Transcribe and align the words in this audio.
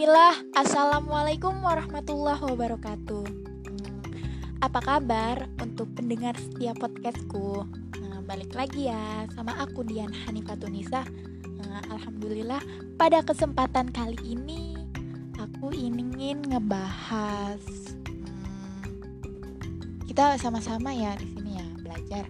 Bismillah, 0.00 0.32
Assalamualaikum 0.56 1.60
warahmatullahi 1.60 2.40
wabarakatuh. 2.40 3.20
Apa 4.64 4.80
kabar 4.80 5.44
untuk 5.60 5.92
pendengar 5.92 6.32
setiap 6.40 6.80
podcastku? 6.80 7.68
Nah, 8.00 8.24
balik 8.24 8.48
lagi 8.56 8.88
ya 8.88 9.28
sama 9.36 9.60
aku 9.60 9.84
Dian 9.84 10.08
Hanifatunisa. 10.24 11.04
Nah, 11.60 11.84
Alhamdulillah 11.92 12.64
pada 12.96 13.20
kesempatan 13.20 13.92
kali 13.92 14.16
ini 14.24 14.72
Aku 15.36 15.68
ingin 15.68 16.48
ngebahas 16.48 17.60
hmm, 17.60 18.80
Kita 20.08 20.40
sama-sama 20.40 20.96
ya 20.96 21.12
di 21.20 21.28
sini 21.28 21.60
ya 21.60 21.66
belajar. 21.84 22.24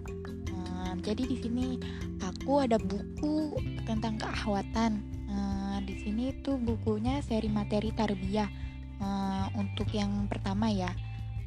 Hmm, 0.51 0.99
Jadi 1.07 1.23
di 1.23 1.39
sini 1.39 1.79
aku 2.19 2.67
ada 2.67 2.75
buku 2.75 3.55
tentang 3.87 4.19
keahwatan 4.19 5.20
di 5.83 5.95
sini 5.99 6.31
tuh 6.41 6.57
bukunya 6.61 7.19
seri 7.25 7.49
materi 7.49 7.91
tarbiyah 7.91 8.49
uh, 9.01 9.47
untuk 9.57 9.89
yang 9.91 10.29
pertama 10.29 10.69
ya 10.69 10.93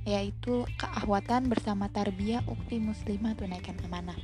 yaitu 0.05 0.69
keahwatan 0.77 1.49
bersama 1.49 1.89
tarbiyah 1.89 2.45
ukti 2.45 2.77
muslimah 2.77 3.33
tunaikan 3.41 3.77
amanah. 3.89 4.17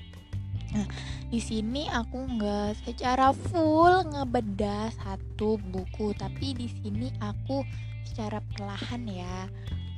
Nah, 0.70 0.86
di 1.32 1.40
sini 1.40 1.88
aku 1.90 2.20
nggak 2.36 2.84
secara 2.86 3.32
full 3.32 4.06
ngebedah 4.12 4.92
satu 4.92 5.58
buku, 5.58 6.14
tapi 6.14 6.54
di 6.54 6.68
sini 6.68 7.10
aku 7.18 7.64
secara 8.06 8.38
perlahan 8.54 9.02
ya, 9.08 9.48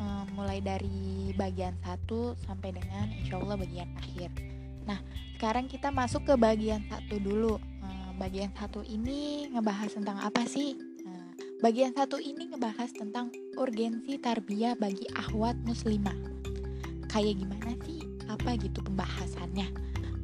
uh, 0.00 0.24
mulai 0.32 0.62
dari 0.64 1.34
bagian 1.36 1.76
satu 1.82 2.38
sampai 2.46 2.72
dengan 2.72 3.10
insya 3.12 3.42
Allah 3.42 3.58
bagian 3.58 3.90
akhir. 4.00 4.30
Nah, 4.88 5.02
sekarang 5.36 5.68
kita 5.68 5.90
masuk 5.92 6.24
ke 6.24 6.34
bagian 6.38 6.86
satu 6.88 7.20
dulu 7.20 7.58
bagian 8.16 8.52
satu 8.52 8.84
ini 8.84 9.48
ngebahas 9.52 9.96
tentang 9.96 10.18
apa 10.20 10.44
sih? 10.44 10.76
Nah, 11.04 11.32
bagian 11.64 11.92
satu 11.96 12.20
ini 12.20 12.52
ngebahas 12.52 12.90
tentang 12.92 13.32
urgensi 13.56 14.20
tarbiyah 14.20 14.76
bagi 14.76 15.08
ahwat 15.16 15.56
muslimah. 15.64 16.16
Kayak 17.08 17.44
gimana 17.44 17.72
sih? 17.84 18.00
Apa 18.28 18.56
gitu 18.60 18.80
pembahasannya? 18.84 19.68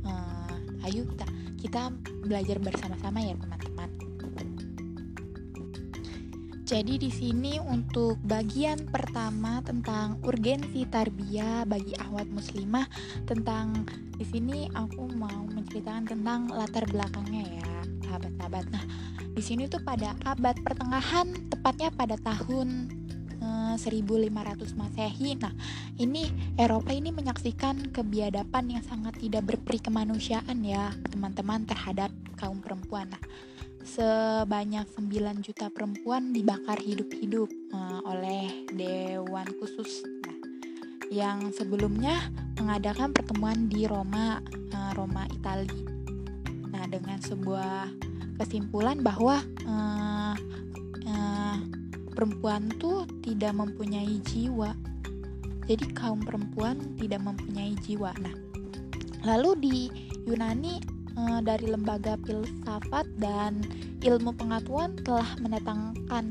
Uh, 0.04 0.86
ayo 0.88 1.04
kita 1.08 1.26
kita 1.58 1.82
belajar 2.24 2.56
bersama-sama 2.62 3.20
ya 3.20 3.34
teman-teman. 3.36 3.90
Jadi 6.68 7.00
di 7.00 7.08
sini 7.08 7.56
untuk 7.64 8.20
bagian 8.20 8.92
pertama 8.92 9.64
tentang 9.64 10.20
urgensi 10.20 10.84
tarbiyah 10.84 11.64
bagi 11.64 11.96
ahwat 11.96 12.28
muslimah 12.28 12.84
tentang 13.24 13.88
di 14.20 14.28
sini 14.28 14.68
aku 14.76 15.08
mau 15.16 15.48
menceritakan 15.48 16.04
tentang 16.04 16.52
latar 16.52 16.84
belakangnya 16.92 17.44
ya 17.56 17.57
sahabat-sahabat. 18.08 18.64
Nah, 18.72 18.84
di 19.36 19.42
sini 19.44 19.68
tuh 19.68 19.84
pada 19.84 20.16
abad 20.24 20.56
pertengahan, 20.64 21.28
tepatnya 21.52 21.92
pada 21.92 22.16
tahun 22.16 22.88
eh, 23.38 23.74
1500 23.76 24.72
Masehi. 24.72 25.36
Nah, 25.36 25.52
ini 26.00 26.32
Eropa 26.56 26.96
ini 26.96 27.12
menyaksikan 27.12 27.92
kebiadaban 27.92 28.72
yang 28.72 28.82
sangat 28.82 29.20
tidak 29.20 29.44
berperi 29.44 29.78
kemanusiaan 29.78 30.64
ya, 30.64 30.90
teman-teman 31.12 31.68
terhadap 31.68 32.08
kaum 32.40 32.64
perempuan. 32.64 33.12
Nah, 33.12 33.22
sebanyak 33.84 34.88
9 34.96 35.44
juta 35.44 35.70
perempuan 35.70 36.32
dibakar 36.32 36.80
hidup-hidup 36.80 37.52
eh, 37.52 38.00
oleh 38.08 38.66
dewan 38.72 39.46
khusus. 39.60 40.02
Nah, 40.24 40.36
yang 41.12 41.52
sebelumnya 41.52 42.16
mengadakan 42.58 43.14
pertemuan 43.14 43.68
di 43.68 43.84
Roma, 43.86 44.40
eh, 44.50 44.92
Roma, 44.96 45.28
Italia 45.30 45.97
Nah, 46.78 46.86
dengan 46.86 47.18
sebuah 47.18 47.90
kesimpulan 48.38 49.02
bahwa 49.02 49.42
uh, 49.66 50.34
uh, 51.02 51.58
perempuan 52.14 52.70
tuh 52.78 53.02
tidak 53.26 53.50
mempunyai 53.58 54.22
jiwa. 54.30 54.78
Jadi 55.66 55.90
kaum 55.90 56.22
perempuan 56.22 56.94
tidak 56.94 57.26
mempunyai 57.26 57.74
jiwa. 57.82 58.14
Nah, 58.22 58.30
lalu 59.26 59.50
di 59.58 59.78
Yunani 60.22 60.78
uh, 61.18 61.42
dari 61.42 61.66
lembaga 61.66 62.14
filsafat 62.22 63.10
dan 63.18 63.58
ilmu 64.06 64.30
pengetahuan 64.38 64.94
telah 65.02 65.34
menetangkan 65.42 66.30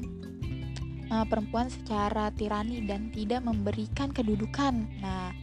uh, 1.12 1.28
perempuan 1.28 1.68
secara 1.68 2.32
tirani 2.40 2.88
dan 2.88 3.12
tidak 3.12 3.44
memberikan 3.44 4.16
kedudukan. 4.16 4.88
Nah, 5.04 5.36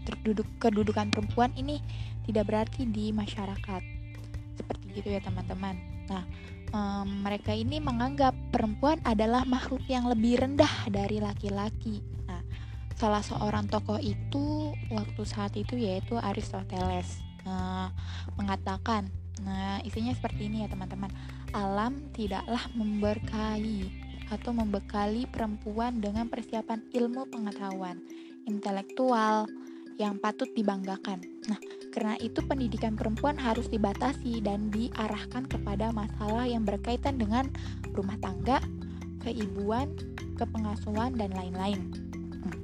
kedudukan 0.65 1.13
perempuan 1.13 1.53
ini 1.61 1.85
tidak 2.25 2.49
berarti 2.49 2.89
di 2.89 3.13
masyarakat 3.13 3.94
gitu 4.95 5.11
ya 5.11 5.21
teman-teman. 5.21 5.75
Nah, 6.09 6.25
um, 6.71 7.27
mereka 7.27 7.53
ini 7.55 7.83
menganggap 7.83 8.33
perempuan 8.55 9.03
adalah 9.03 9.43
makhluk 9.45 9.83
yang 9.91 10.07
lebih 10.07 10.41
rendah 10.41 10.71
dari 10.91 11.19
laki-laki. 11.19 12.01
Nah, 12.31 12.43
salah 12.95 13.23
seorang 13.23 13.67
tokoh 13.67 13.99
itu 13.99 14.75
waktu 14.91 15.23
saat 15.27 15.55
itu 15.59 15.75
yaitu 15.75 16.15
Aristoteles 16.19 17.21
uh, 17.45 17.91
mengatakan, 18.39 19.11
nah 19.43 19.83
isinya 19.83 20.15
seperti 20.15 20.47
ini 20.47 20.65
ya 20.65 20.69
teman-teman. 20.71 21.11
Alam 21.55 22.11
tidaklah 22.15 22.63
memberkahi 22.75 24.03
atau 24.33 24.51
membekali 24.57 25.29
perempuan 25.29 26.01
dengan 26.01 26.27
persiapan 26.27 26.81
ilmu 26.91 27.29
pengetahuan, 27.29 28.01
intelektual 28.49 29.47
yang 29.99 30.19
patut 30.19 30.51
dibanggakan. 30.53 31.23
Nah, 31.47 31.59
karena 31.95 32.19
itu 32.19 32.43
pendidikan 32.43 32.99
perempuan 32.99 33.39
harus 33.39 33.71
dibatasi 33.71 34.43
dan 34.43 34.71
diarahkan 34.75 35.47
kepada 35.47 35.95
masalah 35.95 36.43
yang 36.49 36.67
berkaitan 36.67 37.15
dengan 37.21 37.47
rumah 37.95 38.19
tangga, 38.19 38.59
keibuan, 39.23 39.95
kepengasuhan 40.35 41.15
dan 41.15 41.31
lain-lain. 41.31 41.81
Hmm. 42.43 42.57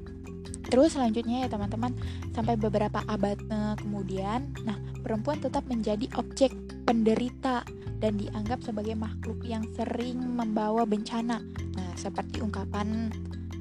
Terus 0.66 0.98
selanjutnya 0.98 1.46
ya 1.46 1.48
teman-teman, 1.48 1.94
sampai 2.34 2.58
beberapa 2.58 3.06
abad 3.06 3.38
eh, 3.38 3.74
kemudian, 3.78 4.50
nah 4.66 4.76
perempuan 5.06 5.38
tetap 5.38 5.62
menjadi 5.70 6.10
objek 6.18 6.50
penderita 6.82 7.62
dan 8.00 8.16
dianggap 8.16 8.64
sebagai 8.64 8.96
makhluk 8.96 9.44
yang 9.46 9.62
sering 9.78 10.18
membawa 10.18 10.82
bencana. 10.82 11.38
Nah, 11.78 11.92
seperti 11.94 12.42
ungkapan 12.42 13.14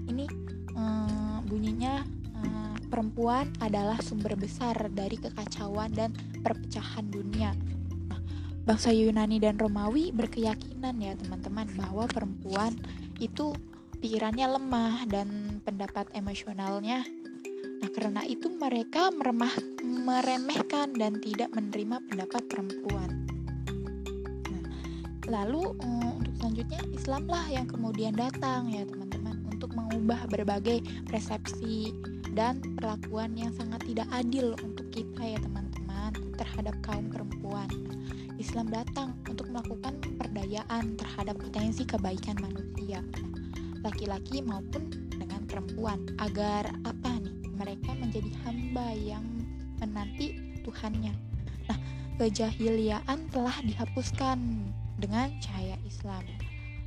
ini 0.10 0.26
eh, 0.74 1.38
bunyinya 1.46 2.19
perempuan 2.90 3.54
adalah 3.62 4.02
sumber 4.02 4.34
besar 4.34 4.76
dari 4.90 5.16
kekacauan 5.16 5.94
dan 5.94 6.12
perpecahan 6.42 7.06
dunia. 7.08 7.54
Nah, 8.10 8.20
bangsa 8.66 8.90
Yunani 8.90 9.38
dan 9.38 9.62
Romawi 9.62 10.10
berkeyakinan 10.10 10.98
ya 10.98 11.14
teman-teman 11.16 11.70
bahwa 11.78 12.10
perempuan 12.10 12.74
itu 13.22 13.54
pikirannya 14.02 14.58
lemah 14.58 15.06
dan 15.06 15.62
pendapat 15.62 16.10
emosionalnya. 16.18 17.06
Nah, 17.80 17.90
karena 17.96 18.26
itu 18.28 18.52
mereka 18.52 19.14
meremah, 19.14 19.54
meremehkan 19.86 20.92
dan 20.98 21.22
tidak 21.22 21.54
menerima 21.56 22.04
pendapat 22.10 22.44
perempuan. 22.50 23.10
Nah, 24.50 24.64
lalu 25.30 25.78
um, 25.80 26.20
untuk 26.20 26.34
selanjutnya 26.42 26.82
Islamlah 26.92 27.46
yang 27.48 27.68
kemudian 27.70 28.18
datang 28.18 28.68
ya 28.74 28.84
teman-teman 28.84 29.48
untuk 29.48 29.72
mengubah 29.76 30.28
berbagai 30.28 30.84
persepsi 31.08 31.92
dan 32.34 32.62
perlakuan 32.78 33.34
yang 33.34 33.50
sangat 33.56 33.82
tidak 33.86 34.08
adil 34.14 34.54
untuk 34.62 34.86
kita 34.94 35.22
ya 35.22 35.40
teman-teman 35.42 36.12
terhadap 36.38 36.76
kaum 36.86 37.10
perempuan. 37.10 37.70
Islam 38.40 38.72
datang 38.72 39.20
untuk 39.28 39.52
melakukan 39.52 40.00
pemberdayaan 40.00 40.96
terhadap 40.96 41.36
potensi 41.36 41.84
kebaikan 41.84 42.40
manusia, 42.40 43.04
laki-laki 43.84 44.40
maupun 44.40 44.88
dengan 45.12 45.44
perempuan, 45.44 46.00
agar 46.24 46.72
apa 46.88 47.20
nih? 47.20 47.36
Mereka 47.60 47.92
menjadi 48.00 48.32
hamba 48.48 48.96
yang 48.96 49.26
menanti 49.84 50.40
Tuhannya. 50.64 51.12
Nah, 51.68 51.80
kejahiliaan 52.16 53.28
telah 53.36 53.60
dihapuskan 53.68 54.40
dengan 54.96 55.36
cahaya 55.44 55.76
Islam 55.84 56.24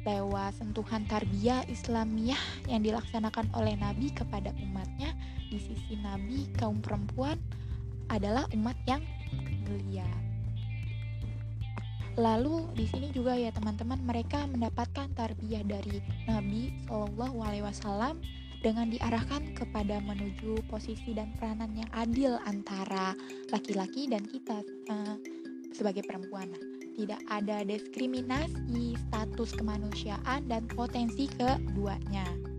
lewat 0.03 0.59
sentuhan 0.59 1.06
tarbiyah 1.06 1.62
Islamiyah 1.71 2.67
yang 2.67 2.83
dilaksanakan 2.83 3.47
oleh 3.55 3.79
Nabi 3.79 4.11
kepada 4.11 4.50
umatnya 4.59 5.15
di 5.52 5.60
sisi 5.60 6.00
Nabi 6.00 6.49
kaum 6.56 6.81
perempuan 6.81 7.37
adalah 8.08 8.49
umat 8.56 8.76
yang 8.88 9.04
mulia. 9.69 10.08
Lalu 12.16 12.72
di 12.72 12.88
sini 12.88 13.12
juga 13.12 13.37
ya 13.37 13.52
teman-teman 13.52 14.00
mereka 14.00 14.49
mendapatkan 14.49 15.12
tarbiyah 15.12 15.64
dari 15.64 16.00
Nabi 16.25 16.72
Shallallahu 16.88 17.37
Alaihi 17.44 17.64
Wasallam 17.69 18.20
dengan 18.64 18.88
diarahkan 18.88 19.52
kepada 19.52 20.00
menuju 20.00 20.64
posisi 20.72 21.12
dan 21.12 21.32
peranan 21.37 21.72
yang 21.76 21.88
adil 21.93 22.37
antara 22.49 23.12
laki-laki 23.49 24.08
dan 24.08 24.25
kita 24.25 24.60
uh, 24.88 25.16
sebagai 25.72 26.04
perempuan. 26.04 26.52
Nah, 26.52 26.64
tidak 26.93 27.20
ada 27.32 27.64
diskriminasi, 27.64 29.00
status 29.08 29.56
kemanusiaan 29.56 30.44
dan 30.52 30.69
potensi 30.69 31.32
keduanya. 31.32 32.51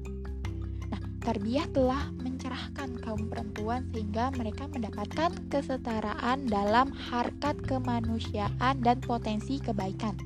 Tarbiyah 1.23 1.71
telah 1.71 2.11
mencerahkan 2.19 2.99
kaum 2.99 3.31
perempuan 3.31 3.87
sehingga 3.95 4.27
mereka 4.35 4.67
mendapatkan 4.67 5.31
kesetaraan 5.47 6.51
dalam 6.51 6.91
harkat 6.91 7.55
kemanusiaan 7.63 8.83
dan 8.83 8.99
potensi 8.99 9.55
kebaikan. 9.63 10.19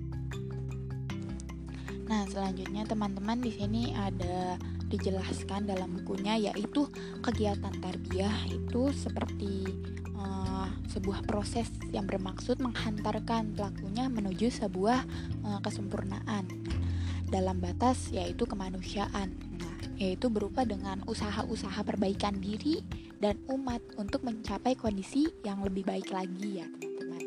Nah, 2.10 2.26
selanjutnya 2.34 2.82
teman-teman 2.90 3.46
di 3.46 3.54
sini 3.54 3.94
ada 3.94 4.58
dijelaskan 4.90 5.70
dalam 5.70 6.02
bukunya 6.02 6.50
yaitu 6.50 6.90
kegiatan 7.22 7.76
tarbiyah 7.78 8.50
itu 8.50 8.90
seperti 8.96 9.70
uh, 10.18 10.72
sebuah 10.90 11.28
proses 11.30 11.70
yang 11.94 12.10
bermaksud 12.10 12.58
menghantarkan 12.58 13.54
pelakunya 13.54 14.10
menuju 14.10 14.50
sebuah 14.50 15.04
uh, 15.46 15.60
kesempurnaan 15.62 16.48
dalam 17.28 17.60
batas 17.60 18.10
yaitu 18.10 18.48
kemanusiaan. 18.48 19.36
Yaitu 19.98 20.30
berupa 20.30 20.62
dengan 20.62 21.02
usaha-usaha 21.10 21.82
perbaikan 21.82 22.38
diri 22.38 22.86
dan 23.18 23.42
umat 23.50 23.82
untuk 23.98 24.22
mencapai 24.22 24.78
kondisi 24.78 25.26
yang 25.42 25.66
lebih 25.66 25.84
baik 25.84 26.14
lagi 26.14 26.62
ya, 26.62 26.68
teman-teman. 26.78 27.26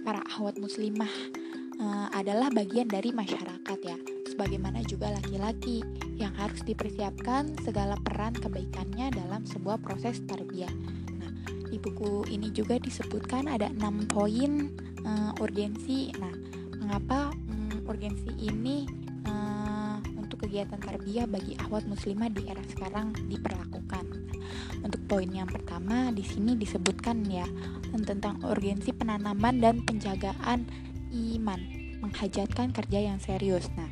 Para 0.00 0.24
ahwat 0.32 0.56
muslimah 0.56 1.12
uh, 1.76 2.08
adalah 2.16 2.48
bagian 2.48 2.88
dari 2.88 3.12
masyarakat 3.12 3.78
ya 3.84 3.98
sebagaimana 4.36 4.84
juga 4.84 5.16
laki-laki 5.16 5.80
yang 6.20 6.36
harus 6.36 6.60
dipersiapkan 6.60 7.56
segala 7.64 7.96
peran 8.04 8.36
kebaikannya 8.36 9.08
dalam 9.16 9.48
sebuah 9.48 9.80
proses 9.80 10.20
tarbiyah. 10.28 10.68
Nah, 11.16 11.32
di 11.72 11.80
buku 11.80 12.28
ini 12.28 12.52
juga 12.52 12.76
disebutkan 12.76 13.48
ada 13.48 13.72
enam 13.72 14.04
poin 14.04 14.68
uh, 15.08 15.32
urgensi. 15.40 16.12
Nah, 16.20 16.36
mengapa 16.76 17.32
um, 17.48 17.80
urgensi 17.88 18.28
ini 18.36 18.84
kegiatan 20.46 20.78
tarbiyah 20.78 21.26
bagi 21.26 21.58
ahwat 21.58 21.90
muslimah 21.90 22.30
di 22.30 22.46
era 22.46 22.62
sekarang 22.70 23.10
diperlakukan? 23.26 24.06
Untuk 24.86 25.02
poin 25.10 25.26
yang 25.26 25.50
pertama 25.50 26.14
di 26.14 26.22
sini 26.22 26.54
disebutkan 26.54 27.26
ya 27.26 27.44
tentang 28.06 28.38
urgensi 28.46 28.94
penanaman 28.94 29.58
dan 29.58 29.82
penjagaan 29.82 30.70
iman 31.10 31.60
menghajatkan 31.98 32.70
kerja 32.70 33.10
yang 33.10 33.18
serius. 33.18 33.66
Nah, 33.74 33.90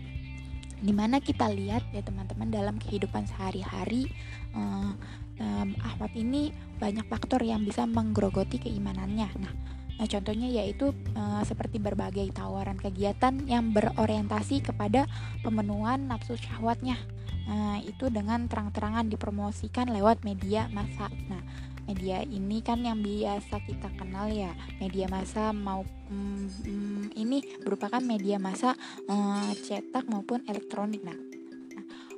di 0.79 0.93
mana 0.95 1.19
kita 1.19 1.51
lihat 1.51 1.91
ya 1.91 2.05
teman-teman 2.06 2.53
dalam 2.55 2.77
kehidupan 2.79 3.27
sehari-hari 3.27 4.06
uh, 4.55 4.95
um, 5.43 5.69
Ahmad 5.83 6.12
ini 6.15 6.55
banyak 6.79 7.09
faktor 7.11 7.43
yang 7.43 7.67
bisa 7.67 7.89
menggerogoti 7.89 8.62
keimanannya. 8.62 9.29
Nah, 9.43 9.53
nah 9.94 10.06
contohnya 10.11 10.50
yaitu 10.50 10.91
uh, 11.14 11.43
seperti 11.46 11.79
berbagai 11.79 12.35
tawaran 12.35 12.76
kegiatan 12.79 13.46
yang 13.46 13.70
berorientasi 13.70 14.64
kepada 14.67 15.06
pemenuhan 15.46 16.11
nafsu 16.11 16.35
syahwatnya. 16.35 16.99
Nah, 17.44 17.76
itu 17.85 18.08
dengan 18.08 18.49
terang-terangan 18.49 19.05
dipromosikan 19.12 19.93
lewat 19.93 20.25
media 20.25 20.64
massa. 20.73 21.12
Nah, 21.29 21.44
media 21.85 22.25
ini 22.25 22.64
kan 22.64 22.81
yang 22.81 23.05
biasa 23.05 23.61
kita 23.64 23.93
kenal 24.00 24.32
ya 24.32 24.52
media 24.81 25.06
massa 25.08 25.52
mau 25.52 25.85
mm, 25.85 26.44
mm, 26.64 27.05
ini 27.20 27.44
merupakan 27.62 28.00
media 28.00 28.41
massa 28.41 28.73
mm, 29.05 29.52
cetak 29.61 30.08
maupun 30.08 30.41
elektronik 30.49 31.05
nah 31.05 31.17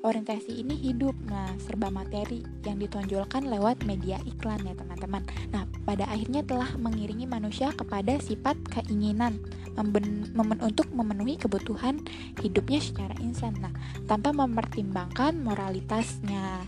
orientasi 0.02 0.60
ini 0.60 0.76
hidup. 0.76 1.14
Nah 1.28 1.54
serba 1.62 1.88
materi 1.88 2.44
yang 2.66 2.80
ditonjolkan 2.80 3.48
lewat 3.48 3.84
media 3.88 4.20
iklan 4.26 4.60
ya 4.66 4.74
teman-teman. 4.76 5.22
Nah 5.54 5.64
pada 5.86 6.04
akhirnya 6.10 6.42
telah 6.42 6.68
mengiringi 6.76 7.24
manusia 7.24 7.70
kepada 7.72 8.18
sifat 8.18 8.58
keinginan 8.72 9.38
memen, 9.76 10.32
untuk 10.60 10.88
memenuhi 10.92 11.36
kebutuhan 11.38 12.02
hidupnya 12.40 12.80
secara 12.80 13.14
insan. 13.22 13.56
Nah 13.60 13.72
tanpa 14.10 14.32
mempertimbangkan 14.32 15.40
moralitasnya. 15.40 16.64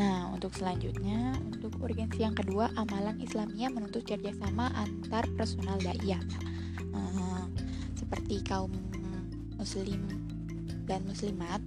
Nah, 0.00 0.32
untuk 0.32 0.56
selanjutnya, 0.56 1.36
untuk 1.52 1.76
urgensi 1.76 2.24
yang 2.24 2.32
kedua, 2.32 2.72
amalan 2.72 3.20
Islamia 3.20 3.68
menuntut 3.68 4.00
kerjasama 4.08 4.72
antar 4.72 5.28
personal 5.36 5.76
daya. 5.76 6.16
Uh, 6.96 7.44
seperti 7.92 8.40
kaum 8.40 8.72
muslim 9.60 10.00
dan 10.88 11.04
muslimat, 11.04 11.60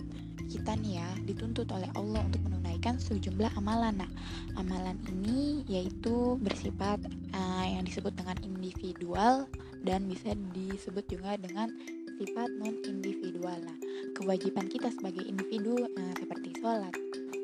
kita 0.50 0.75
nih 0.80 1.00
ya 1.00 1.10
dituntut 1.24 1.68
oleh 1.72 1.90
Allah 1.95 2.22
untuk 2.25 2.42
menunaikan 2.48 3.00
sejumlah 3.00 3.54
amalan. 3.60 4.04
Nah, 4.04 4.12
amalan 4.60 5.00
ini 5.12 5.63
yaitu 5.68 6.36
bersifat 6.42 7.00
uh, 7.36 7.66
yang 7.66 7.84
disebut 7.88 8.13
dengan 8.16 8.38
individual 8.44 9.48
dan 9.84 10.07
bisa 10.07 10.36
disebut 10.56 11.06
juga 11.07 11.36
dengan 11.40 11.72
sifat 12.19 12.50
non 12.60 12.75
individual. 12.88 13.57
Nah, 13.63 13.78
kewajiban 14.16 14.69
kita 14.69 14.92
sebagai 14.94 15.25
individu 15.25 15.75
uh, 15.80 16.13
seperti 16.19 16.56
sholat, 16.62 16.94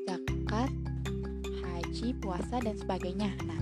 zakat, 0.07 0.72
haji, 1.66 2.16
puasa, 2.22 2.62
dan 2.63 2.75
sebagainya. 2.78 3.34
Nah, 3.44 3.60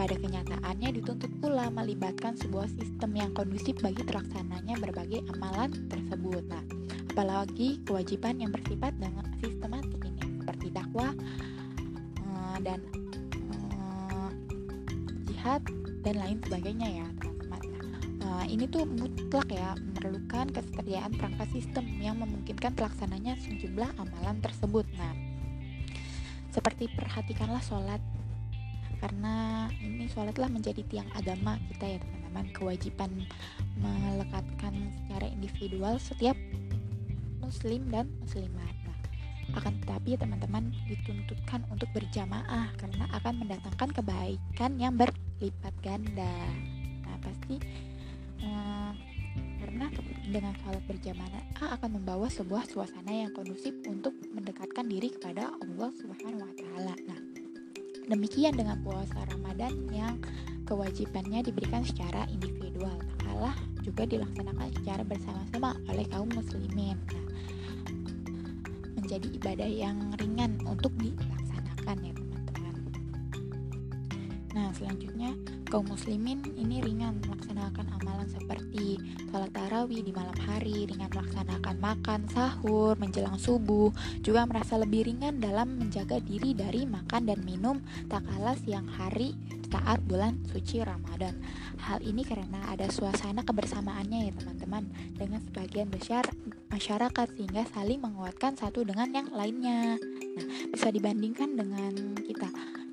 pada 0.00 0.16
kenyataannya 0.16 0.96
dituntut 0.96 1.28
pula 1.44 1.68
melibatkan 1.68 2.32
sebuah 2.38 2.72
sistem 2.72 3.12
yang 3.20 3.30
kondusif 3.36 3.76
bagi 3.84 4.00
terlaksananya 4.00 4.80
berbagai 4.80 5.20
amalan 5.36 5.68
tersebut. 5.92 6.40
Nah, 6.48 6.64
apalagi 7.10 7.82
kewajiban 7.82 8.38
yang 8.38 8.54
bersifat 8.54 8.94
dengan 9.02 9.26
sistematik 9.42 9.98
ini 10.06 10.22
seperti 10.38 10.70
dakwah 10.70 11.10
uh, 12.22 12.58
dan 12.62 12.78
uh, 13.50 14.30
jihad 15.26 15.62
dan 16.06 16.14
lain 16.16 16.38
sebagainya 16.46 17.02
ya 17.02 17.06
teman-teman. 17.18 17.62
Nah, 18.22 18.44
ini 18.46 18.64
tuh 18.70 18.86
mutlak 18.86 19.50
ya 19.50 19.74
memerlukan 19.74 20.54
kesetiaan 20.54 21.12
perangkat 21.18 21.50
sistem 21.50 21.84
yang 21.98 22.16
memungkinkan 22.22 22.72
pelaksananya 22.78 23.36
sejumlah 23.42 23.90
amalan 23.98 24.38
tersebut. 24.38 24.86
Nah, 24.94 25.12
seperti 26.54 26.88
perhatikanlah 26.94 27.60
sholat 27.62 28.00
karena 29.00 29.66
ini 29.80 30.06
sholatlah 30.12 30.52
menjadi 30.52 30.84
tiang 30.92 31.08
agama 31.16 31.56
kita 31.72 31.96
ya 31.96 31.98
teman-teman 32.04 32.46
kewajiban 32.52 33.10
melekatkan 33.80 34.92
secara 34.92 35.26
individual 35.32 35.96
setiap 35.96 36.36
muslim 37.40 37.88
dan 37.88 38.06
muslimat 38.20 38.74
nah, 38.86 38.98
akan 39.58 39.82
tetapi 39.82 40.14
teman-teman 40.14 40.70
dituntutkan 40.86 41.66
untuk 41.72 41.90
berjamaah 41.90 42.70
karena 42.78 43.04
akan 43.16 43.34
mendatangkan 43.42 43.90
kebaikan 43.96 44.78
yang 44.78 44.94
berlipat 44.94 45.74
ganda 45.82 46.36
nah 47.02 47.16
pasti 47.24 47.58
eh, 48.44 48.92
karena 49.60 49.86
dengan 50.30 50.54
sholat 50.62 50.82
berjamaah 50.88 51.42
akan 51.80 52.00
membawa 52.00 52.26
sebuah 52.32 52.66
suasana 52.66 53.12
yang 53.12 53.30
kondusif 53.36 53.74
untuk 53.86 54.16
mendekatkan 54.32 54.88
diri 54.88 55.12
kepada 55.14 55.52
Allah 55.52 55.90
Subhanahu 55.94 56.42
wa 56.42 56.54
taala. 56.56 56.94
Nah, 57.06 57.20
demikian 58.10 58.58
dengan 58.58 58.82
puasa 58.82 59.20
Ramadan 59.30 59.86
yang 59.92 60.18
kewajibannya 60.66 61.46
diberikan 61.46 61.86
secara 61.86 62.26
individual. 62.32 62.98
Allah 63.30 63.54
juga 63.86 64.06
dilaksanakan 64.08 64.68
secara 64.80 65.02
bersama-sama 65.06 65.78
oleh 65.86 66.06
kaum 66.10 66.30
muslimin. 66.34 66.98
Nah, 67.10 67.24
menjadi 69.10 69.42
ibadah 69.42 69.66
yang 69.66 69.98
ringan 70.22 70.54
untuk 70.70 70.94
dilaksanakan 71.02 71.98
ya 71.98 72.14
teman-teman. 72.14 72.74
Nah, 74.54 74.70
selanjutnya 74.70 75.34
kaum 75.66 75.90
muslimin 75.90 76.46
ini 76.54 76.78
ringan 76.78 77.18
melaksanakan 77.26 77.90
amalan 77.98 78.30
seperti 78.30 79.02
sholat 79.34 79.50
tarawih 79.50 80.06
di 80.06 80.14
malam 80.14 80.38
hari, 80.46 80.86
ringan 80.86 81.10
melaksanakan 81.10 81.76
makan, 81.82 82.20
sahur, 82.30 82.94
menjelang 83.02 83.34
subuh, 83.34 83.90
juga 84.22 84.46
merasa 84.46 84.78
lebih 84.78 85.10
ringan 85.10 85.42
dalam 85.42 85.74
menjaga 85.74 86.22
diri 86.22 86.54
dari 86.54 86.86
makan 86.86 87.26
dan 87.26 87.42
minum 87.42 87.82
tak 88.06 88.22
kalah 88.30 88.54
siang 88.62 88.86
hari 88.86 89.34
saat 89.70 90.02
bulan 90.04 90.36
suci 90.50 90.82
Ramadan. 90.82 91.38
Hal 91.80 92.02
ini 92.02 92.26
karena 92.26 92.60
ada 92.68 92.90
suasana 92.90 93.46
kebersamaannya 93.46 94.30
ya 94.30 94.32
teman-teman 94.36 94.84
dengan 95.14 95.40
sebagian 95.40 95.88
besar 95.88 96.26
masyarakat 96.68 97.26
sehingga 97.38 97.64
saling 97.70 98.02
menguatkan 98.02 98.58
satu 98.58 98.82
dengan 98.82 99.14
yang 99.14 99.30
lainnya. 99.30 99.96
Nah, 100.36 100.46
bisa 100.74 100.90
dibandingkan 100.90 101.54
dengan 101.54 102.18
kita 102.18 102.50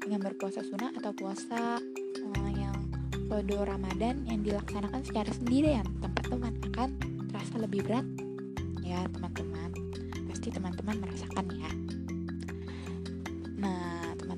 dengan 0.07 0.23
berpuasa 0.23 0.63
sunnah 0.63 0.93
atau 0.95 1.11
puasa 1.11 1.81
uh, 2.23 2.51
yang 2.55 2.77
kode 3.27 3.59
Ramadan 3.59 4.23
yang 4.23 4.39
dilaksanakan 4.39 5.03
secara 5.03 5.27
sendirian 5.35 5.83
teman-teman 5.99 6.55
akan 6.71 6.89
terasa 7.27 7.59
lebih 7.59 7.83
berat 7.83 8.07
ya 8.87 9.03
teman-teman 9.11 9.69
pasti 10.31 10.47
teman-teman 10.47 10.95
merasakan 11.03 11.45
ya 11.59 11.71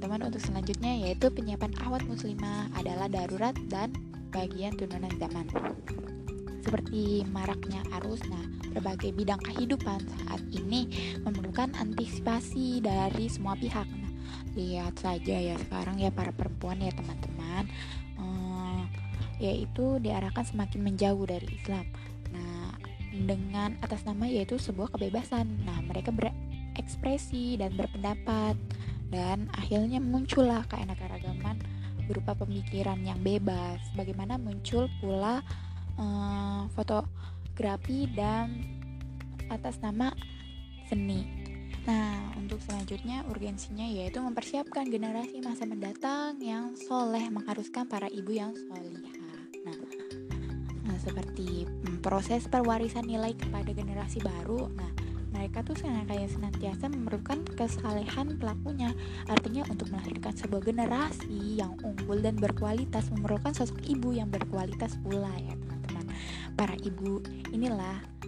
teman-teman 0.09 0.33
untuk 0.33 0.41
selanjutnya 0.41 0.93
yaitu 1.05 1.29
penyiapan 1.29 1.69
awat 1.85 2.01
muslimah 2.09 2.65
adalah 2.73 3.05
darurat 3.05 3.53
dan 3.69 3.93
bagian 4.33 4.73
turunan 4.73 5.13
zaman 5.21 5.45
seperti 6.65 7.29
maraknya 7.29 7.85
arus 8.01 8.17
nah 8.25 8.41
berbagai 8.73 9.13
bidang 9.13 9.37
kehidupan 9.45 10.01
saat 10.01 10.41
ini 10.49 11.13
memerlukan 11.21 11.69
antisipasi 11.77 12.81
dari 12.81 13.29
semua 13.29 13.53
pihak 13.53 13.85
nah 13.85 14.09
lihat 14.57 14.97
saja 14.97 15.53
ya 15.53 15.53
sekarang 15.69 16.01
ya 16.01 16.09
para 16.09 16.33
perempuan 16.33 16.81
ya 16.81 16.89
teman-teman 16.89 17.69
yaitu 19.39 20.03
diarahkan 20.03 20.43
semakin 20.43 20.83
menjauh 20.83 21.23
dari 21.23 21.47
Islam. 21.47 21.87
Nah, 22.35 22.75
dengan 23.15 23.79
atas 23.79 24.03
nama 24.03 24.27
yaitu 24.27 24.59
sebuah 24.59 24.91
kebebasan. 24.91 25.63
Nah, 25.63 25.79
mereka 25.87 26.11
berekspresi 26.11 27.55
dan 27.55 27.71
berpendapat 27.79 28.59
dan 29.09 29.49
akhirnya 29.57 29.97
muncullah 29.97 30.65
keanekaragaman 30.69 31.61
berupa 32.09 32.33
pemikiran 32.33 32.97
yang 33.05 33.21
bebas. 33.21 33.81
Bagaimana 33.93 34.41
muncul 34.41 34.89
pula 34.97 35.45
uh, 36.01 36.65
fotografi 36.73 38.09
dan 38.17 38.65
atas 39.49 39.77
nama 39.81 40.13
seni. 40.89 41.25
Nah, 41.85 42.37
untuk 42.37 42.61
selanjutnya 42.65 43.25
urgensinya 43.29 43.85
yaitu 43.85 44.21
mempersiapkan 44.21 44.89
generasi 44.89 45.41
masa 45.41 45.65
mendatang 45.65 46.37
yang 46.41 46.73
soleh 46.77 47.29
mengharuskan 47.29 47.89
para 47.89 48.05
ibu 48.09 48.29
yang 48.33 48.53
solihah. 48.53 49.15
Nah, 49.65 49.77
nah 50.85 50.97
seperti 51.01 51.65
mm, 51.65 52.05
proses 52.05 52.45
perwarisan 52.45 53.05
nilai 53.05 53.33
kepada 53.33 53.73
generasi 53.73 54.21
baru. 54.21 54.69
Nah, 54.73 54.91
mereka 55.39 55.63
tuh 55.63 55.79
kayak 55.79 56.27
senantiasa 56.27 56.91
memerlukan 56.91 57.47
kesalehan 57.55 58.35
pelakunya. 58.35 58.91
Artinya 59.31 59.63
untuk 59.71 59.87
melahirkan 59.87 60.35
sebuah 60.35 60.67
generasi 60.67 61.55
yang 61.55 61.79
unggul 61.79 62.19
dan 62.19 62.35
berkualitas 62.35 63.07
memerlukan 63.15 63.55
sosok 63.55 63.79
ibu 63.87 64.11
yang 64.11 64.27
berkualitas 64.27 64.99
pula 64.99 65.31
ya 65.39 65.55
teman-teman. 65.55 66.05
Para 66.59 66.75
ibu 66.83 67.23
inilah 67.55 68.19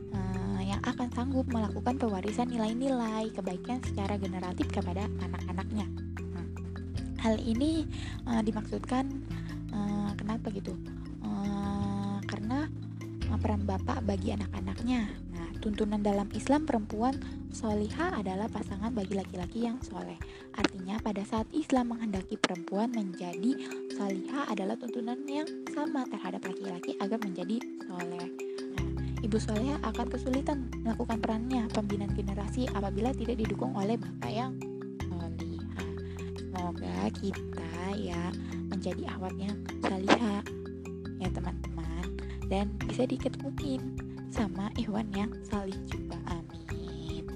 yang 0.72 0.82
akan 0.88 1.12
sanggup 1.12 1.46
melakukan 1.52 2.00
pewarisan 2.00 2.48
nilai-nilai 2.48 3.28
kebaikan 3.36 3.84
secara 3.84 4.16
generatif 4.16 4.72
kepada 4.72 5.04
anak-anaknya. 5.20 5.84
Hmm. 5.84 6.48
Hal 7.20 7.36
ini 7.44 7.84
uh, 8.24 8.40
dimaksudkan 8.40 9.12
uh, 9.76 10.16
kenapa 10.16 10.48
gitu? 10.56 10.72
Uh, 11.22 12.24
karena 12.24 12.72
uh, 13.28 13.38
peran 13.38 13.68
bapak 13.68 14.00
bagi 14.08 14.32
anak-anaknya. 14.32 15.12
Nah, 15.62 15.70
tuntunan 15.70 16.02
dalam 16.02 16.26
Islam 16.34 16.66
perempuan 16.66 17.22
soliha 17.54 18.18
adalah 18.18 18.50
pasangan 18.50 18.98
bagi 18.98 19.14
laki-laki 19.14 19.70
yang 19.70 19.78
soleh. 19.86 20.18
Artinya 20.58 20.98
pada 20.98 21.22
saat 21.22 21.46
Islam 21.54 21.94
menghendaki 21.94 22.34
perempuan 22.34 22.90
menjadi 22.90 23.70
soliha 23.94 24.50
adalah 24.50 24.74
tuntunan 24.74 25.22
yang 25.30 25.46
sama 25.70 26.10
terhadap 26.10 26.50
laki-laki 26.50 26.98
agar 26.98 27.22
menjadi 27.22 27.62
soleh. 27.86 28.26
Ibu 29.22 29.38
Soleha 29.38 29.78
akan 29.86 30.10
kesulitan 30.10 30.66
melakukan 30.82 31.22
perannya 31.22 31.70
pembinaan 31.70 32.18
generasi 32.18 32.66
apabila 32.74 33.14
tidak 33.14 33.38
didukung 33.38 33.78
oleh 33.78 34.02
bapak 34.02 34.34
yang 34.34 34.58
solihah. 34.98 35.90
Semoga 36.42 36.96
kita 37.22 37.74
ya 38.02 38.34
menjadi 38.66 39.14
awat 39.14 39.38
yang 39.38 39.62
salihah 39.86 40.42
ya 41.22 41.30
teman-teman 41.30 42.18
dan 42.50 42.66
bisa 42.90 43.06
diketemuin 43.06 44.10
sama 44.32 44.72
Iwan 44.80 45.12
yang 45.12 45.32
salih 45.44 45.76
juga 45.92 46.16
amin. 46.32 47.28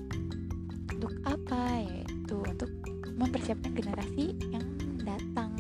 Untuk 0.95 1.11
apa 1.27 1.83
yaitu 1.83 2.39
untuk 2.39 2.71
mempersiapkan 3.19 3.75
generasi 3.75 4.31
yang 4.47 4.63
datang. 5.03 5.51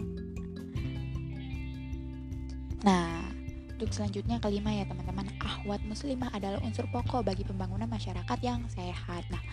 Nah, 2.87 3.27
untuk 3.75 3.91
selanjutnya 3.91 4.39
kelima 4.39 4.71
ya 4.71 4.87
teman-teman, 4.87 5.27
ahwat 5.43 5.83
muslimah 5.83 6.31
adalah 6.31 6.63
unsur 6.63 6.87
pokok 6.87 7.27
bagi 7.27 7.43
pembangunan 7.43 7.91
masyarakat 7.91 8.39
yang 8.39 8.63
sehat. 8.71 9.27
Nah, 9.27 9.43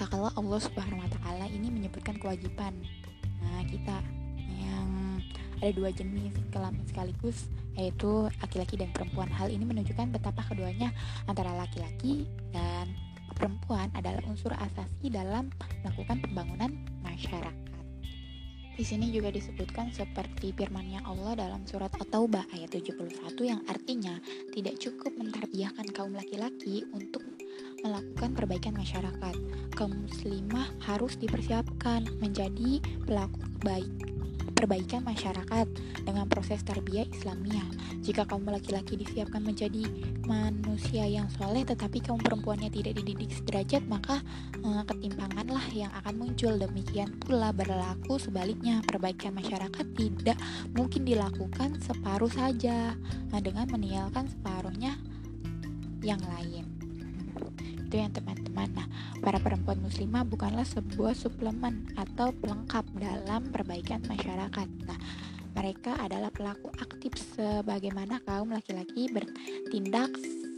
tak 0.00 0.08
kalah 0.08 0.32
Allah 0.40 0.60
Subhanahu 0.60 1.04
wa 1.04 1.10
taala 1.20 1.52
ini 1.52 1.68
menyebutkan 1.68 2.16
kewajiban. 2.16 2.72
Nah, 3.44 3.60
kita 3.68 4.00
yang 4.56 5.20
ada 5.60 5.72
dua 5.76 5.92
jenis 5.92 6.32
kelamin 6.48 6.84
sekaligus 6.88 7.52
yaitu 7.76 8.28
laki-laki 8.42 8.80
dan 8.80 8.90
perempuan. 8.92 9.28
Hal 9.28 9.52
ini 9.52 9.64
menunjukkan 9.68 10.12
betapa 10.12 10.42
keduanya 10.48 10.90
antara 11.28 11.52
laki-laki 11.54 12.24
dan 12.50 12.92
perempuan 13.36 13.92
adalah 13.92 14.24
unsur 14.26 14.52
asasi 14.56 15.12
dalam 15.12 15.52
melakukan 15.84 16.24
pembangunan 16.24 16.72
masyarakat. 17.04 17.54
Di 18.76 18.84
sini 18.84 19.08
juga 19.08 19.32
disebutkan 19.32 19.88
seperti 19.88 20.52
firman-Nya 20.52 21.00
Allah 21.08 21.32
dalam 21.32 21.64
surat 21.64 21.88
At-Taubah 21.96 22.44
ayat 22.52 22.76
71 22.76 23.32
yang 23.40 23.64
artinya 23.72 24.20
tidak 24.52 24.76
cukup 24.76 25.16
mentarbiahkan 25.16 25.96
kaum 25.96 26.12
laki-laki 26.12 26.84
untuk 26.92 27.24
melakukan 27.80 28.36
perbaikan 28.36 28.76
masyarakat. 28.76 29.32
Kaum 29.72 29.96
muslimah 29.96 30.68
harus 30.84 31.16
dipersiapkan 31.16 32.04
menjadi 32.20 32.84
pelaku 33.08 33.40
baik 33.64 34.15
perbaikan 34.52 35.02
masyarakat 35.02 35.66
dengan 36.04 36.26
proses 36.28 36.62
tarbiyah 36.62 37.08
Islamiyah. 37.10 37.66
Jika 38.04 38.28
kaum 38.28 38.46
laki-laki 38.46 38.94
disiapkan 38.94 39.42
menjadi 39.42 39.82
manusia 40.28 41.08
yang 41.08 41.26
soleh 41.34 41.66
tetapi 41.66 42.04
kaum 42.04 42.20
perempuannya 42.22 42.70
tidak 42.70 43.00
dididik 43.02 43.32
sederajat 43.32 43.82
maka 43.88 44.22
eh, 44.60 44.82
ketimpanganlah 44.86 45.66
yang 45.72 45.90
akan 46.04 46.14
muncul. 46.20 46.54
Demikian 46.54 47.16
pula 47.18 47.50
berlaku 47.50 48.20
sebaliknya 48.20 48.84
perbaikan 48.84 49.34
masyarakat 49.34 49.86
tidak 49.96 50.38
mungkin 50.76 51.02
dilakukan 51.02 51.80
separuh 51.82 52.30
saja 52.30 52.94
nah, 53.32 53.40
dengan 53.40 53.66
meninggalkan 53.72 54.28
separuhnya 54.28 54.94
yang 56.04 56.20
lain 56.22 56.75
itu 57.86 58.02
yang 58.02 58.10
teman-teman. 58.10 58.66
Nah 58.74 58.86
para 59.22 59.38
perempuan 59.38 59.78
muslimah 59.78 60.26
bukanlah 60.26 60.66
sebuah 60.66 61.14
suplemen 61.14 61.86
atau 61.94 62.34
pelengkap 62.34 62.82
dalam 62.98 63.46
perbaikan 63.54 64.02
masyarakat. 64.10 64.68
Nah 64.90 64.98
mereka 65.54 65.94
adalah 66.02 66.28
pelaku 66.34 66.68
aktif 66.82 67.14
sebagaimana 67.38 68.18
kaum 68.26 68.50
laki-laki 68.50 69.06
bertindak 69.08 70.10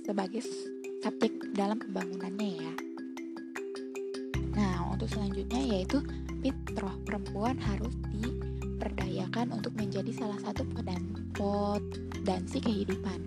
sebagai 0.08 0.40
subjek 1.04 1.36
dalam 1.52 1.76
pembangunannya 1.78 2.50
ya. 2.64 2.74
Nah 4.56 4.88
untuk 4.88 5.12
selanjutnya 5.12 5.60
yaitu 5.78 6.00
fitrah. 6.40 6.96
Perempuan 7.04 7.60
harus 7.60 7.92
diperdayakan 8.10 9.52
untuk 9.52 9.76
menjadi 9.76 10.10
salah 10.16 10.40
satu 10.40 10.64
potensi 10.72 12.58
kehidupan 12.58 13.20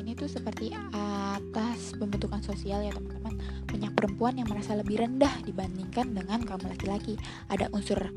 sini 0.00 0.16
tuh 0.16 0.32
seperti 0.32 0.72
atas 0.96 1.92
pembentukan 2.00 2.40
sosial 2.40 2.80
ya 2.80 2.88
teman-teman. 2.88 3.36
Banyak 3.68 3.92
perempuan 3.92 4.32
yang 4.40 4.48
merasa 4.48 4.72
lebih 4.72 4.96
rendah 4.96 5.44
dibandingkan 5.44 6.16
dengan 6.16 6.40
kaum 6.48 6.64
laki-laki. 6.64 7.20
Ada 7.52 7.68
unsur 7.76 8.08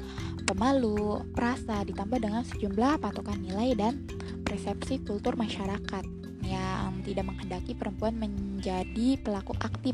pemalu, 0.47 1.27
perasa 1.35 1.83
ditambah 1.83 2.23
dengan 2.23 2.47
sejumlah 2.47 3.03
patokan 3.03 3.35
nilai 3.43 3.75
dan 3.75 3.99
persepsi 4.47 5.03
kultur 5.03 5.35
masyarakat 5.35 6.07
yang 6.47 7.03
tidak 7.03 7.27
menghendaki 7.27 7.75
perempuan 7.75 8.15
menjadi 8.15 9.19
pelaku 9.19 9.51
aktif 9.59 9.91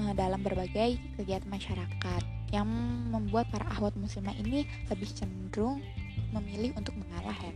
uh, 0.00 0.16
dalam 0.16 0.40
berbagai 0.40 0.96
kegiatan 1.20 1.52
masyarakat. 1.52 2.24
Yang 2.56 2.72
membuat 3.12 3.52
para 3.52 3.68
ahwat 3.76 3.92
muslimah 4.00 4.32
ini 4.40 4.64
lebih 4.88 5.12
cenderung 5.12 5.84
memilih 6.32 6.72
untuk 6.80 6.96
mengalah 6.96 7.36
ya 7.36 7.52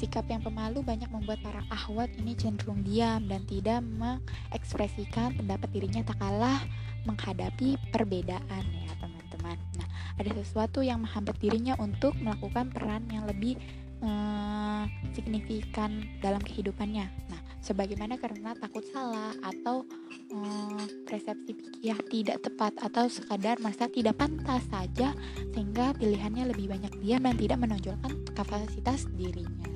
Sikap 0.00 0.32
yang 0.32 0.40
pemalu 0.40 0.80
banyak 0.80 1.12
membuat 1.12 1.44
para 1.44 1.60
ahwat 1.68 2.08
ini 2.16 2.32
cenderung 2.32 2.80
diam 2.80 3.20
dan 3.28 3.44
tidak 3.44 3.84
mengekspresikan 3.84 5.36
pendapat 5.36 5.68
dirinya 5.76 6.00
tak 6.00 6.16
kalah 6.16 6.56
menghadapi 7.04 7.76
perbedaan 7.92 8.64
ya 8.64 8.92
teman-teman. 8.96 9.60
Nah, 9.76 9.88
ada 10.16 10.30
sesuatu 10.40 10.80
yang 10.80 11.04
menghambat 11.04 11.36
dirinya 11.36 11.76
untuk 11.76 12.16
melakukan 12.16 12.72
peran 12.72 13.04
yang 13.12 13.28
lebih 13.28 13.60
eh, 14.00 14.84
signifikan 15.12 16.00
dalam 16.24 16.40
kehidupannya. 16.40 17.04
Nah, 17.28 17.40
sebagaimana 17.60 18.16
karena 18.16 18.56
takut 18.56 18.88
salah 18.96 19.36
atau 19.44 19.84
eh, 20.32 20.84
persepsi 21.04 21.52
pikir 21.60 22.00
tidak 22.08 22.40
tepat 22.40 22.72
atau 22.80 23.04
sekadar 23.04 23.60
merasa 23.60 23.84
tidak 23.92 24.16
pantas 24.16 24.64
saja 24.72 25.12
sehingga 25.52 25.92
pilihannya 25.92 26.56
lebih 26.56 26.72
banyak 26.72 27.04
diam 27.04 27.20
dan 27.20 27.36
tidak 27.36 27.60
menonjolkan 27.60 28.16
kapasitas 28.32 29.04
dirinya. 29.12 29.69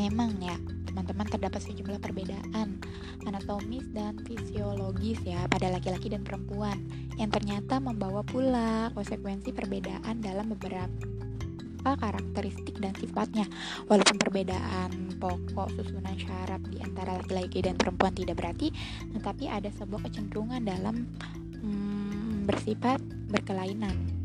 Memang 0.00 0.32
ya, 0.40 0.56
teman-teman 0.88 1.28
terdapat 1.28 1.60
sejumlah 1.60 2.00
perbedaan 2.00 2.80
anatomis 3.28 3.84
dan 3.92 4.16
fisiologis 4.24 5.20
ya 5.28 5.44
pada 5.52 5.68
laki-laki 5.68 6.08
dan 6.08 6.24
perempuan 6.24 6.80
yang 7.20 7.28
ternyata 7.28 7.76
membawa 7.76 8.24
pula 8.24 8.88
konsekuensi 8.96 9.52
perbedaan 9.52 10.24
dalam 10.24 10.56
beberapa 10.56 10.88
karakteristik 11.84 12.80
dan 12.80 12.96
sifatnya. 12.96 13.44
Walaupun 13.92 14.16
perbedaan 14.16 15.20
pokok 15.20 15.68
susunan 15.76 16.16
syaraf 16.16 16.64
di 16.72 16.80
antara 16.80 17.20
laki-laki 17.20 17.60
dan 17.60 17.76
perempuan 17.76 18.16
tidak 18.16 18.40
berarti, 18.40 18.72
tetapi 19.12 19.52
ada 19.52 19.68
sebuah 19.68 20.08
kecenderungan 20.08 20.64
dalam 20.64 21.04
hmm, 21.60 22.48
bersifat 22.48 23.04
berkelainan 23.28 24.19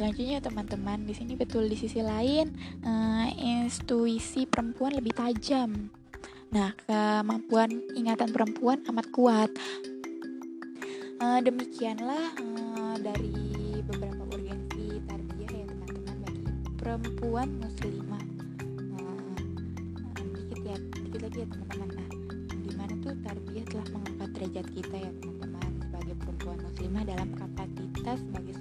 selanjutnya 0.00 0.40
teman-teman, 0.40 1.04
di 1.04 1.12
sini 1.12 1.36
betul 1.36 1.68
di 1.68 1.76
sisi 1.76 2.00
lain 2.00 2.48
uh, 2.88 3.28
intuisi 3.36 4.48
perempuan 4.48 4.96
lebih 4.96 5.12
tajam. 5.12 5.92
Nah, 6.56 6.72
kemampuan 6.88 7.68
ingatan 7.92 8.32
perempuan 8.32 8.80
amat 8.88 9.06
kuat. 9.12 9.52
Uh, 11.20 11.44
demikianlah 11.44 12.32
uh, 12.32 12.96
dari 12.96 13.84
beberapa 13.84 14.24
urgensi 14.32 15.04
tarbiyah 15.04 15.52
ya 15.52 15.64
teman-teman 15.68 16.16
bagi 16.24 16.44
perempuan 16.80 17.48
muslimah. 17.60 18.24
Uh, 18.96 19.36
dikit 20.48 20.60
ya, 20.64 20.76
dikit 20.80 21.20
lagi 21.28 21.38
ya 21.44 21.48
teman-teman. 21.52 21.88
Nah, 21.92 22.08
di 22.56 22.72
mana 22.72 22.92
tuh 23.04 23.12
tarbiyah 23.20 23.68
telah 23.68 23.86
mengangkat 23.92 24.28
derajat 24.32 24.66
kita 24.72 24.96
ya 24.96 25.10
teman-teman 25.20 25.70
sebagai 25.84 26.14
perempuan 26.24 26.56
muslimah 26.64 27.04
dalam 27.04 27.28
kapasitas 27.36 28.16
sebagai 28.24 28.54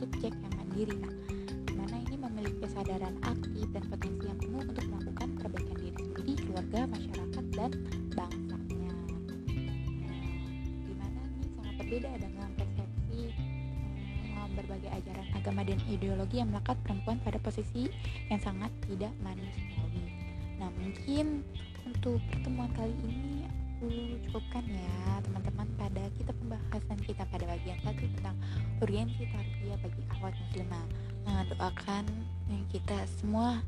ideologi 16.00 16.40
yang 16.40 16.50
melekat 16.56 16.80
perempuan 16.88 17.20
pada 17.20 17.36
posisi 17.44 17.92
yang 18.32 18.40
sangat 18.40 18.72
tidak 18.88 19.12
manusiawi. 19.20 20.08
Nah, 20.56 20.72
mungkin 20.80 21.44
untuk 21.84 22.24
pertemuan 22.32 22.72
kali 22.72 22.96
ini 23.04 23.44
aku 23.80 23.88
cukupkan 24.28 24.64
ya 24.68 25.24
teman-teman 25.24 25.68
pada 25.80 26.04
kita 26.16 26.32
pembahasan 26.36 27.00
kita 27.04 27.24
pada 27.28 27.44
bagian 27.48 27.80
satu 27.84 28.04
tentang 28.16 28.36
urgensi 28.80 29.24
tarbiyah 29.28 29.80
bagi 29.84 30.02
akhwat 30.12 30.34
muslimah. 30.36 30.86
Nah, 31.28 31.44
doakan 31.52 32.06
kita 32.72 32.98
semua 33.20 33.60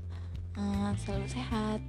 uh, 0.55 0.91
selalu 1.03 1.27
sehat. 1.31 1.79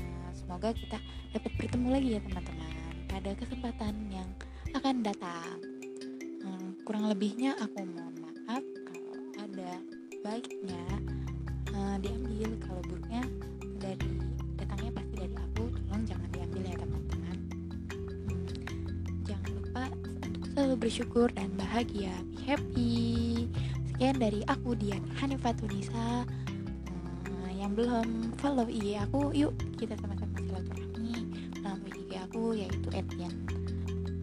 Nah, 0.00 0.30
semoga 0.32 0.72
kita 0.72 0.96
dapat 1.32 1.52
bertemu 1.56 1.88
lagi 1.92 2.08
ya 2.16 2.20
teman-teman 2.24 2.72
pada 3.08 3.30
kesempatan 3.36 3.94
yang 4.12 4.28
akan 4.76 4.96
datang. 5.02 5.56
Hmm, 6.40 6.76
kurang 6.84 7.08
lebihnya 7.08 7.56
aku 7.58 7.84
mohon 7.84 8.19
baiknya 10.20 10.84
uh, 11.72 11.96
diambil, 12.00 12.50
kalau 12.64 12.82
buruknya 12.88 13.22
dari 13.80 14.20
datangnya 14.60 14.90
pasti 15.00 15.14
dari 15.16 15.34
aku. 15.36 15.64
Tolong 15.72 16.04
jangan 16.04 16.28
diambil 16.32 16.62
ya 16.64 16.76
teman-teman. 16.76 17.36
Hmm, 18.28 18.46
jangan 19.24 19.50
lupa 19.56 19.84
untuk 20.28 20.44
selalu 20.52 20.74
bersyukur 20.76 21.28
dan 21.32 21.48
bahagia. 21.56 22.12
Be 22.32 22.38
happy. 22.44 22.96
Sekian 23.92 24.16
dari 24.20 24.40
aku 24.48 24.76
Dian 24.76 25.04
Hanifatunisa. 25.16 26.24
Hmm, 27.28 27.50
yang 27.56 27.72
belum 27.72 28.36
follow 28.40 28.68
IG 28.68 29.00
aku, 29.00 29.32
yuk 29.32 29.52
kita 29.80 29.96
sama-sama 30.00 30.36
silaturahmi 30.40 31.16
melalui 31.60 31.92
IG 32.04 32.12
aku 32.28 32.42
yaitu 32.56 32.88
Etian 32.92 33.34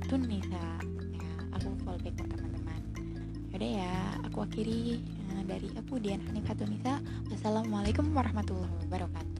Tunisa 0.07 0.65
ya 1.17 1.31
aku 1.51 1.67
follow 1.83 1.99
back 1.99 2.15
teman-teman 2.15 2.81
yaudah 3.51 3.71
ya 3.83 3.93
aku 4.23 4.37
akhiri 4.47 5.01
uh, 5.01 5.16
dari 5.47 5.71
aku 5.79 5.95
Dian 6.03 6.19
Tunisa 6.59 6.99
wassalamualaikum 7.31 8.11
warahmatullahi 8.11 8.75
wabarakatuh 8.85 9.36